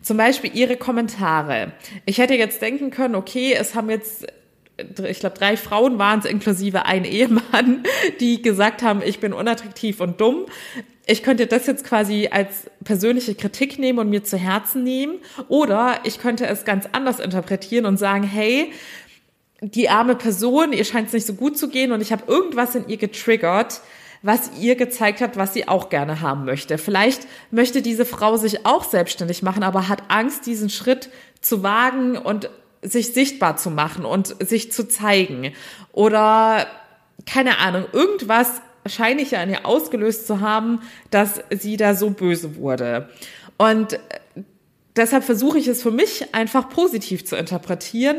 Zum 0.00 0.16
Beispiel 0.16 0.50
Ihre 0.54 0.78
Kommentare. 0.78 1.72
Ich 2.06 2.16
hätte 2.16 2.36
jetzt 2.36 2.62
denken 2.62 2.90
können, 2.90 3.16
okay, 3.16 3.52
es 3.52 3.74
haben 3.74 3.90
jetzt 3.90 4.26
ich 5.08 5.20
glaube, 5.20 5.36
drei 5.36 5.56
Frauen 5.56 5.98
waren 5.98 6.20
es, 6.20 6.24
inklusive 6.24 6.86
ein 6.86 7.04
Ehemann, 7.04 7.82
die 8.20 8.42
gesagt 8.42 8.82
haben, 8.82 9.02
ich 9.04 9.20
bin 9.20 9.32
unattraktiv 9.32 10.00
und 10.00 10.20
dumm. 10.20 10.46
Ich 11.06 11.22
könnte 11.22 11.46
das 11.46 11.66
jetzt 11.66 11.84
quasi 11.84 12.28
als 12.30 12.70
persönliche 12.84 13.34
Kritik 13.34 13.78
nehmen 13.78 13.98
und 13.98 14.10
mir 14.10 14.24
zu 14.24 14.36
Herzen 14.36 14.84
nehmen. 14.84 15.18
Oder 15.48 16.00
ich 16.04 16.20
könnte 16.20 16.46
es 16.46 16.64
ganz 16.64 16.86
anders 16.92 17.18
interpretieren 17.18 17.86
und 17.86 17.96
sagen, 17.96 18.24
hey, 18.24 18.72
die 19.60 19.88
arme 19.88 20.14
Person, 20.14 20.72
ihr 20.72 20.84
scheint 20.84 21.08
es 21.08 21.14
nicht 21.14 21.26
so 21.26 21.34
gut 21.34 21.58
zu 21.58 21.68
gehen 21.68 21.92
und 21.92 22.00
ich 22.00 22.12
habe 22.12 22.30
irgendwas 22.30 22.74
in 22.74 22.88
ihr 22.88 22.96
getriggert, 22.96 23.80
was 24.22 24.50
ihr 24.60 24.76
gezeigt 24.76 25.20
hat, 25.20 25.36
was 25.36 25.54
sie 25.54 25.66
auch 25.66 25.88
gerne 25.88 26.20
haben 26.20 26.44
möchte. 26.44 26.78
Vielleicht 26.78 27.26
möchte 27.50 27.82
diese 27.82 28.04
Frau 28.04 28.36
sich 28.36 28.66
auch 28.66 28.84
selbstständig 28.84 29.42
machen, 29.42 29.62
aber 29.62 29.88
hat 29.88 30.02
Angst, 30.08 30.46
diesen 30.46 30.70
Schritt 30.70 31.08
zu 31.40 31.62
wagen 31.62 32.16
und 32.16 32.50
sich 32.82 33.12
sichtbar 33.12 33.56
zu 33.56 33.70
machen 33.70 34.04
und 34.04 34.36
sich 34.46 34.72
zu 34.72 34.88
zeigen. 34.88 35.52
Oder 35.92 36.66
keine 37.26 37.58
Ahnung, 37.58 37.84
irgendwas 37.92 38.62
scheine 38.86 39.22
ich 39.22 39.32
ja 39.32 39.42
an 39.42 39.50
ihr 39.50 39.66
ausgelöst 39.66 40.26
zu 40.26 40.40
haben, 40.40 40.80
dass 41.10 41.42
sie 41.50 41.76
da 41.76 41.94
so 41.94 42.10
böse 42.10 42.56
wurde. 42.56 43.08
Und 43.56 43.98
deshalb 44.96 45.24
versuche 45.24 45.58
ich 45.58 45.68
es 45.68 45.82
für 45.82 45.90
mich 45.90 46.34
einfach 46.34 46.68
positiv 46.68 47.24
zu 47.24 47.36
interpretieren 47.36 48.18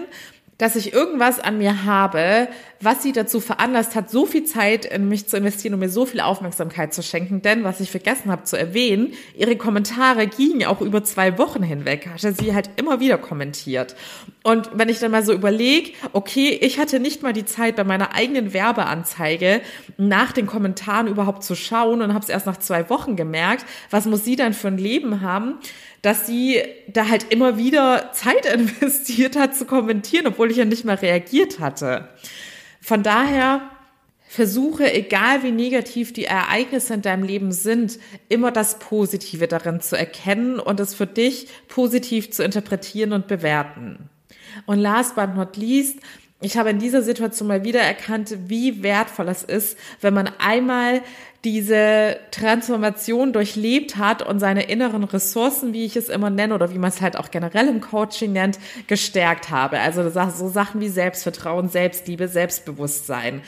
dass 0.60 0.76
ich 0.76 0.94
irgendwas 0.94 1.40
an 1.40 1.58
mir 1.58 1.86
habe, 1.86 2.50
was 2.82 3.02
sie 3.02 3.14
dazu 3.14 3.40
veranlasst 3.40 3.96
hat, 3.96 4.10
so 4.10 4.26
viel 4.26 4.44
Zeit 4.44 4.86
in 4.86 5.08
mich 5.10 5.28
zu 5.28 5.38
investieren 5.38 5.74
und 5.74 5.80
mir 5.80 5.90
so 5.90 6.06
viel 6.06 6.20
Aufmerksamkeit 6.20 6.94
zu 6.94 7.02
schenken. 7.02 7.42
Denn, 7.42 7.64
was 7.64 7.80
ich 7.80 7.90
vergessen 7.90 8.30
habe 8.30 8.44
zu 8.44 8.58
erwähnen, 8.58 9.14
ihre 9.36 9.56
Kommentare 9.56 10.28
gingen 10.28 10.66
auch 10.66 10.82
über 10.82 11.04
zwei 11.04 11.38
Wochen 11.38 11.64
hinweg, 11.64 12.10
hatte 12.14 12.34
sie 12.34 12.54
halt 12.54 12.70
immer 12.76 13.00
wieder 13.00 13.18
kommentiert. 13.18 13.96
Und 14.44 14.70
wenn 14.74 14.90
ich 14.90 15.00
dann 15.00 15.12
mal 15.12 15.24
so 15.24 15.34
überlege, 15.34 15.92
okay, 16.12 16.50
ich 16.62 16.78
hatte 16.78 17.00
nicht 17.00 17.24
mal 17.24 17.34
die 17.34 17.46
Zeit 17.46 17.78
bei 17.78 17.86
meiner 17.86 18.14
eigenen 18.14 18.54
Werbeanzeige 18.54 19.62
nach 19.98 20.34
den 20.34 20.46
Kommentaren 20.46 21.08
überhaupt 21.08 21.44
zu 21.44 21.56
schauen 21.56 22.02
und 22.02 22.14
habe 22.14 22.24
es 22.24 22.30
erst 22.30 22.46
nach 22.46 22.58
zwei 22.58 22.90
Wochen 22.90 23.16
gemerkt, 23.16 23.66
was 23.92 24.06
muss 24.06 24.26
sie 24.26 24.36
dann 24.36 24.54
für 24.54 24.68
ein 24.68 24.78
Leben 24.78 25.22
haben, 25.22 25.56
dass 26.02 26.26
sie 26.26 26.62
da 26.88 27.08
halt 27.08 27.32
immer 27.32 27.58
wieder 27.58 28.12
Zeit 28.14 28.46
investiert 28.54 29.36
hat 29.36 29.56
zu 29.56 29.66
kommentieren, 29.66 30.28
obwohl 30.28 30.52
ich 30.52 30.58
ja 30.58 30.66
nicht 30.66 30.86
mal 30.86 30.96
reagiert 30.96 31.60
hatte. 31.60 32.10
Von 32.82 33.04
daher 33.04 33.62
versuche, 34.28 34.94
egal 34.94 35.42
wie 35.42 35.52
negativ 35.52 36.14
die 36.14 36.26
Ereignisse 36.26 36.94
in 36.94 37.02
deinem 37.02 37.24
Leben 37.24 37.52
sind, 37.52 38.00
immer 38.30 38.52
das 38.52 38.78
Positive 38.78 39.48
darin 39.48 39.82
zu 39.82 39.98
erkennen 39.98 40.60
und 40.60 40.80
es 40.80 40.94
für 40.94 41.08
dich 41.08 41.48
positiv 41.68 42.32
zu 42.32 42.44
interpretieren 42.44 43.14
und 43.14 43.28
bewerten. 43.28 44.10
Und 44.68 44.78
last 44.78 45.16
but 45.16 45.36
not 45.36 45.58
least, 45.58 45.98
ich 46.42 46.58
habe 46.58 46.70
in 46.70 46.80
dieser 46.80 47.02
Situation 47.02 47.48
mal 47.48 47.64
wieder 47.64 47.82
erkannt, 47.82 48.38
wie 48.48 48.82
wertvoll 48.82 49.28
es 49.28 49.44
ist, 49.44 49.78
wenn 50.00 50.14
man 50.14 50.30
einmal 50.38 51.02
diese 51.46 52.18
Transformation 52.32 53.32
durchlebt 53.32 53.96
hat 53.96 54.28
und 54.28 54.40
seine 54.40 54.64
inneren 54.64 55.06
Ressourcen, 55.06 55.72
wie 55.74 55.86
ich 55.86 55.96
es 55.96 56.10
immer 56.10 56.30
nenne, 56.30 56.54
oder 56.54 56.74
wie 56.74 56.78
man 56.78 56.90
es 56.90 57.02
halt 57.02 57.18
auch 57.18 57.32
generell 57.32 57.70
im 57.70 57.80
Coaching 57.80 58.34
nennt, 58.34 58.60
gestärkt 58.88 59.50
habe. 59.50 59.80
Also 59.80 60.10
so 60.10 60.50
Sachen 60.50 60.82
wie 60.82 60.90
Selbstvertrauen, 60.90 61.70
Selbstliebe, 61.70 62.28
Selbstbewusstsein. 62.28 63.42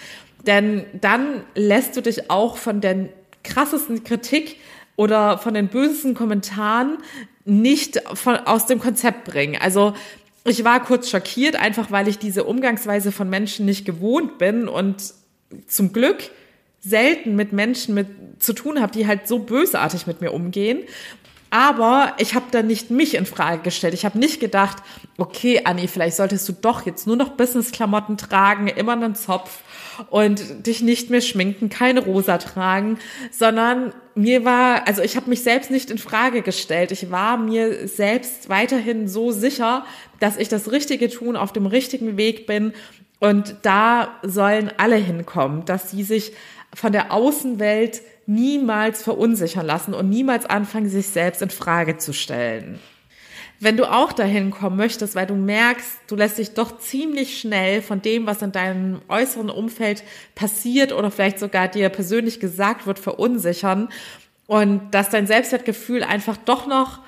Denn 0.47 0.85
dann 0.93 1.43
lässt 1.53 1.97
du 1.97 2.01
dich 2.01 2.29
auch 2.29 2.57
von 2.57 2.79
der 2.79 3.09
krassesten 3.43 4.03
Kritik 4.03 4.57
oder 4.95 5.37
von 5.37 5.53
den 5.53 5.67
bösesten 5.67 6.13
Kommentaren 6.13 6.97
nicht 7.43 8.01
von, 8.13 8.35
aus 8.35 8.67
dem 8.67 8.79
Konzept 8.79 9.25
bringen. 9.25 9.59
Also 9.61 9.93
ich 10.45 10.63
war 10.63 10.83
kurz 10.83 11.09
schockiert, 11.09 11.55
einfach 11.55 11.91
weil 11.91 12.07
ich 12.07 12.17
diese 12.17 12.45
Umgangsweise 12.45 13.11
von 13.11 13.29
Menschen 13.29 13.65
nicht 13.65 13.85
gewohnt 13.85 14.37
bin 14.37 14.67
und 14.67 15.13
zum 15.67 15.91
Glück 15.91 16.31
selten 16.81 17.35
mit 17.35 17.53
Menschen 17.53 17.93
mit 17.93 18.07
zu 18.39 18.53
tun 18.53 18.81
habe, 18.81 18.91
die 18.91 19.07
halt 19.07 19.27
so 19.27 19.39
bösartig 19.39 20.07
mit 20.07 20.21
mir 20.21 20.33
umgehen. 20.33 20.79
Aber 21.53 22.13
ich 22.17 22.33
habe 22.33 22.45
da 22.49 22.63
nicht 22.63 22.91
mich 22.91 23.13
in 23.13 23.25
Frage 23.25 23.61
gestellt. 23.61 23.93
Ich 23.93 24.05
habe 24.05 24.17
nicht 24.17 24.39
gedacht, 24.39 24.77
okay, 25.17 25.61
Anni, 25.65 25.89
vielleicht 25.89 26.15
solltest 26.15 26.47
du 26.47 26.53
doch 26.53 26.85
jetzt 26.85 27.07
nur 27.07 27.17
noch 27.17 27.31
Business-Klamotten 27.31 28.15
tragen, 28.15 28.67
immer 28.67 28.93
einen 28.93 29.15
Zopf 29.15 29.59
und 30.09 30.65
dich 30.65 30.81
nicht 30.81 31.09
mehr 31.09 31.19
schminken, 31.19 31.67
keine 31.67 32.05
rosa 32.05 32.37
tragen, 32.37 32.99
sondern 33.31 33.93
mir 34.15 34.45
war, 34.45 34.87
also 34.87 35.01
ich 35.01 35.17
habe 35.17 35.29
mich 35.29 35.43
selbst 35.43 35.71
nicht 35.71 35.91
in 35.91 35.97
Frage 35.97 36.41
gestellt. 36.41 36.93
Ich 36.93 37.11
war 37.11 37.37
mir 37.37 37.85
selbst 37.85 38.47
weiterhin 38.47 39.09
so 39.09 39.31
sicher, 39.31 39.85
dass 40.21 40.37
ich 40.37 40.47
das 40.47 40.71
Richtige 40.71 41.09
tun, 41.09 41.35
auf 41.35 41.51
dem 41.51 41.65
richtigen 41.65 42.15
Weg 42.15 42.47
bin 42.47 42.71
und 43.19 43.57
da 43.61 44.19
sollen 44.23 44.71
alle 44.77 44.95
hinkommen, 44.95 45.65
dass 45.65 45.91
sie 45.91 46.03
sich 46.03 46.31
von 46.73 46.91
der 46.91 47.11
Außenwelt 47.11 48.01
niemals 48.25 49.03
verunsichern 49.03 49.65
lassen 49.65 49.93
und 49.93 50.09
niemals 50.09 50.45
anfangen, 50.45 50.89
sich 50.89 51.07
selbst 51.07 51.41
in 51.41 51.49
Frage 51.49 51.97
zu 51.97 52.13
stellen. 52.13 52.79
Wenn 53.59 53.77
du 53.77 53.91
auch 53.91 54.11
dahin 54.11 54.49
kommen 54.49 54.75
möchtest, 54.75 55.13
weil 55.13 55.27
du 55.27 55.35
merkst, 55.35 55.99
du 56.07 56.15
lässt 56.15 56.39
dich 56.39 56.55
doch 56.55 56.79
ziemlich 56.79 57.39
schnell 57.39 57.83
von 57.83 58.01
dem, 58.01 58.25
was 58.25 58.41
in 58.41 58.51
deinem 58.51 59.01
äußeren 59.07 59.51
Umfeld 59.51 60.03
passiert 60.33 60.91
oder 60.91 61.11
vielleicht 61.11 61.37
sogar 61.37 61.67
dir 61.67 61.89
persönlich 61.89 62.39
gesagt 62.39 62.87
wird, 62.87 62.97
verunsichern 62.97 63.89
und 64.47 64.89
dass 64.91 65.11
dein 65.11 65.27
Selbstwertgefühl 65.27 66.01
einfach 66.03 66.37
doch 66.37 66.65
noch 66.65 67.01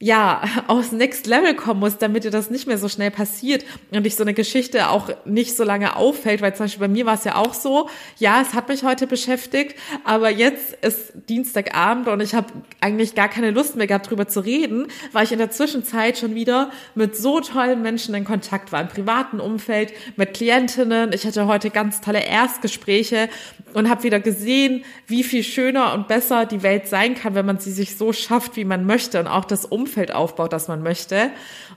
ja, 0.00 0.42
aufs 0.68 0.92
Next 0.92 1.26
Level 1.26 1.54
kommen 1.54 1.80
muss, 1.80 1.98
damit 1.98 2.24
dir 2.24 2.30
das 2.30 2.50
nicht 2.50 2.66
mehr 2.66 2.78
so 2.78 2.88
schnell 2.88 3.10
passiert 3.10 3.64
und 3.90 4.04
dich 4.04 4.16
so 4.16 4.22
eine 4.22 4.34
Geschichte 4.34 4.88
auch 4.88 5.10
nicht 5.24 5.56
so 5.56 5.64
lange 5.64 5.96
auffällt, 5.96 6.40
weil 6.40 6.54
zum 6.54 6.64
Beispiel 6.64 6.86
bei 6.86 6.92
mir 6.92 7.06
war 7.06 7.14
es 7.14 7.24
ja 7.24 7.36
auch 7.36 7.54
so, 7.54 7.88
ja, 8.18 8.40
es 8.40 8.54
hat 8.54 8.68
mich 8.68 8.84
heute 8.84 9.06
beschäftigt, 9.06 9.74
aber 10.04 10.30
jetzt 10.30 10.74
ist 10.82 11.12
Dienstagabend 11.28 12.08
und 12.08 12.20
ich 12.20 12.34
habe 12.34 12.46
eigentlich 12.80 13.14
gar 13.14 13.28
keine 13.28 13.50
Lust 13.50 13.76
mehr 13.76 13.86
gehabt, 13.86 14.10
drüber 14.10 14.28
zu 14.28 14.40
reden, 14.40 14.86
weil 15.12 15.24
ich 15.24 15.32
in 15.32 15.38
der 15.38 15.50
Zwischenzeit 15.50 16.18
schon 16.18 16.34
wieder 16.34 16.70
mit 16.94 17.16
so 17.16 17.40
tollen 17.40 17.82
Menschen 17.82 18.14
in 18.14 18.24
Kontakt 18.24 18.72
war, 18.72 18.80
im 18.80 18.88
privaten 18.88 19.40
Umfeld, 19.40 19.92
mit 20.16 20.34
Klientinnen. 20.34 21.12
Ich 21.12 21.26
hatte 21.26 21.46
heute 21.46 21.70
ganz 21.70 22.00
tolle 22.00 22.24
Erstgespräche 22.24 23.28
und 23.74 23.88
habe 23.88 24.04
wieder 24.04 24.20
gesehen, 24.20 24.84
wie 25.06 25.24
viel 25.24 25.42
schöner 25.42 25.94
und 25.94 26.08
besser 26.08 26.46
die 26.46 26.62
Welt 26.62 26.86
sein 26.86 27.14
kann, 27.14 27.34
wenn 27.34 27.46
man 27.46 27.58
sie 27.58 27.72
sich 27.72 27.96
so 27.96 28.12
schafft, 28.12 28.56
wie 28.56 28.64
man 28.64 28.86
möchte 28.86 29.18
und 29.20 29.26
auch 29.26 29.44
das 29.44 29.64
Umfeld 29.64 29.87
aufbaut, 30.12 30.52
das 30.52 30.68
man 30.68 30.82
möchte. 30.82 31.30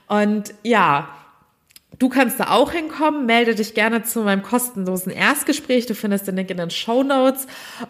Und 0.08 0.54
ja, 0.62 1.08
Du 1.98 2.08
kannst 2.08 2.40
da 2.40 2.50
auch 2.50 2.72
hinkommen. 2.72 3.26
Melde 3.26 3.54
dich 3.54 3.74
gerne 3.74 4.02
zu 4.02 4.22
meinem 4.22 4.42
kostenlosen 4.42 5.12
Erstgespräch. 5.12 5.86
Du 5.86 5.94
findest 5.94 6.26
den 6.26 6.36
Link 6.36 6.50
in 6.50 6.56
den 6.56 6.70
Show 6.70 7.02
Notes. 7.02 7.46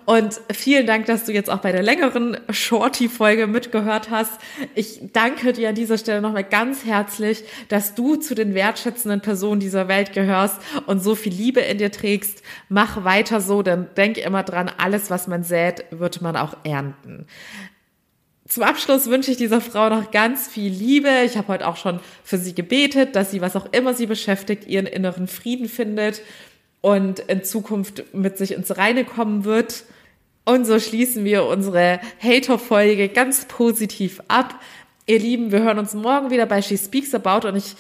Und 0.06 0.40
vielen 0.52 0.86
Dank, 0.86 1.06
dass 1.06 1.24
du 1.24 1.32
jetzt 1.32 1.48
auch 1.48 1.60
bei 1.60 1.72
der 1.72 1.82
längeren 1.82 2.36
Shorty-Folge 2.50 3.46
mitgehört 3.46 4.10
hast. 4.10 4.32
Ich 4.74 5.00
danke 5.12 5.52
dir 5.52 5.68
an 5.68 5.76
dieser 5.76 5.98
Stelle 5.98 6.20
nochmal 6.20 6.44
ganz 6.44 6.84
herzlich, 6.84 7.44
dass 7.68 7.94
du 7.94 8.16
zu 8.16 8.34
den 8.34 8.54
wertschätzenden 8.54 9.20
Personen 9.20 9.60
dieser 9.60 9.86
Welt 9.86 10.12
gehörst 10.12 10.60
und 10.86 11.02
so 11.02 11.14
viel 11.14 11.32
Liebe 11.32 11.60
in 11.60 11.78
dir 11.78 11.92
trägst. 11.92 12.42
Mach 12.68 13.04
weiter 13.04 13.40
so, 13.40 13.62
denn 13.62 13.86
denk 13.96 14.18
immer 14.18 14.42
dran, 14.42 14.70
alles, 14.78 15.10
was 15.10 15.28
man 15.28 15.44
sät, 15.44 15.84
wird 15.90 16.20
man 16.20 16.36
auch 16.36 16.56
ernten. 16.64 17.26
Zum 18.49 18.64
Abschluss 18.64 19.06
wünsche 19.08 19.30
ich 19.30 19.37
dieser 19.37 19.61
Frau 19.61 19.88
noch 19.88 20.11
ganz 20.11 20.49
viel 20.49 20.72
Liebe. 20.72 21.08
Ich 21.25 21.37
habe 21.37 21.49
heute 21.49 21.66
auch 21.66 21.76
schon 21.76 22.00
für 22.25 22.38
sie 22.38 22.54
gebetet, 22.54 23.14
dass 23.14 23.30
sie, 23.30 23.40
was 23.40 23.54
auch 23.54 23.72
immer 23.72 23.94
sie 23.94 24.06
beschäftigt, 24.06 24.66
ihren 24.66 24.87
inneren 24.87 25.28
Frieden 25.28 25.68
findet 25.68 26.22
und 26.80 27.20
in 27.20 27.44
Zukunft 27.44 28.14
mit 28.14 28.37
sich 28.38 28.52
ins 28.52 28.76
Reine 28.76 29.04
kommen 29.04 29.44
wird. 29.44 29.84
Und 30.44 30.64
so 30.64 30.80
schließen 30.80 31.25
wir 31.25 31.46
unsere 31.46 32.00
Hater-Folge 32.20 33.08
ganz 33.08 33.44
positiv 33.44 34.20
ab. 34.26 34.58
Ihr 35.06 35.20
Lieben, 35.20 35.52
wir 35.52 35.62
hören 35.62 35.78
uns 35.78 35.94
morgen 35.94 36.30
wieder 36.30 36.46
bei 36.46 36.62
She 36.62 36.76
Speaks 36.76 37.14
About 37.14 37.46
und 37.46 37.54
ich 37.54 37.76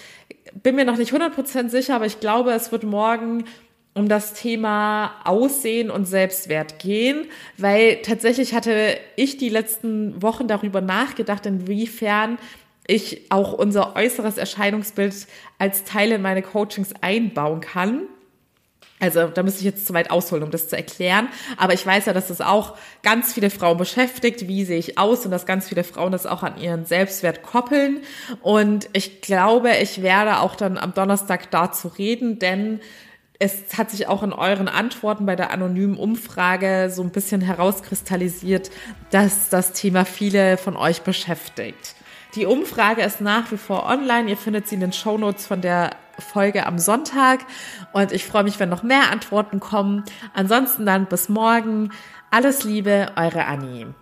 bin 0.62 0.76
mir 0.76 0.84
noch 0.84 0.96
nicht 0.96 1.12
100% 1.12 1.70
sicher, 1.70 1.96
aber 1.96 2.06
ich 2.06 2.20
glaube, 2.20 2.52
es 2.52 2.70
wird 2.70 2.84
morgen 2.84 3.44
um 3.94 4.08
das 4.08 4.32
Thema 4.32 5.12
Aussehen 5.24 5.90
und 5.90 6.06
Selbstwert 6.06 6.78
gehen, 6.78 7.26
weil 7.58 7.96
tatsächlich 8.02 8.54
hatte 8.54 8.96
ich 9.16 9.36
die 9.36 9.50
letzten 9.50 10.22
Wochen 10.22 10.48
darüber 10.48 10.80
nachgedacht, 10.80 11.44
inwiefern 11.44 12.38
ich 12.86 13.30
auch 13.30 13.52
unser 13.52 13.94
äußeres 13.94 14.38
Erscheinungsbild 14.38 15.14
als 15.58 15.84
Teil 15.84 16.12
in 16.12 16.22
meine 16.22 16.42
Coachings 16.42 16.94
einbauen 17.00 17.60
kann. 17.60 18.02
Also 18.98 19.26
da 19.26 19.42
müsste 19.42 19.60
ich 19.60 19.64
jetzt 19.64 19.86
zu 19.86 19.94
weit 19.94 20.12
ausholen, 20.12 20.44
um 20.44 20.52
das 20.52 20.68
zu 20.68 20.76
erklären. 20.76 21.26
Aber 21.56 21.74
ich 21.74 21.84
weiß 21.84 22.06
ja, 22.06 22.12
dass 22.12 22.28
das 22.28 22.40
auch 22.40 22.76
ganz 23.02 23.32
viele 23.32 23.50
Frauen 23.50 23.76
beschäftigt. 23.76 24.46
Wie 24.46 24.64
sehe 24.64 24.78
ich 24.78 24.96
aus? 24.96 25.24
Und 25.24 25.32
dass 25.32 25.44
ganz 25.44 25.68
viele 25.68 25.82
Frauen 25.82 26.12
das 26.12 26.24
auch 26.24 26.44
an 26.44 26.56
ihren 26.56 26.86
Selbstwert 26.86 27.42
koppeln. 27.42 28.02
Und 28.42 28.88
ich 28.92 29.20
glaube, 29.20 29.76
ich 29.76 30.02
werde 30.02 30.38
auch 30.38 30.54
dann 30.54 30.78
am 30.78 30.94
Donnerstag 30.94 31.50
dazu 31.50 31.88
reden, 31.88 32.38
denn 32.38 32.78
es 33.42 33.76
hat 33.76 33.90
sich 33.90 34.06
auch 34.06 34.22
in 34.22 34.32
euren 34.32 34.68
Antworten 34.68 35.26
bei 35.26 35.34
der 35.34 35.50
anonymen 35.50 35.96
Umfrage 35.96 36.90
so 36.94 37.02
ein 37.02 37.10
bisschen 37.10 37.40
herauskristallisiert, 37.40 38.70
dass 39.10 39.48
das 39.48 39.72
Thema 39.72 40.04
viele 40.04 40.56
von 40.56 40.76
euch 40.76 41.02
beschäftigt. 41.02 41.96
Die 42.36 42.46
Umfrage 42.46 43.02
ist 43.02 43.20
nach 43.20 43.50
wie 43.50 43.56
vor 43.56 43.84
online. 43.86 44.30
Ihr 44.30 44.36
findet 44.36 44.68
sie 44.68 44.76
in 44.76 44.80
den 44.80 44.92
Shownotes 44.92 45.46
von 45.46 45.60
der 45.60 45.90
Folge 46.20 46.66
am 46.66 46.78
Sonntag. 46.78 47.40
Und 47.92 48.12
ich 48.12 48.24
freue 48.24 48.44
mich, 48.44 48.60
wenn 48.60 48.68
noch 48.68 48.84
mehr 48.84 49.10
Antworten 49.10 49.58
kommen. 49.58 50.04
Ansonsten 50.34 50.86
dann 50.86 51.06
bis 51.06 51.28
morgen. 51.28 51.90
Alles 52.30 52.62
Liebe, 52.62 53.10
eure 53.16 53.44
Annie. 53.44 53.92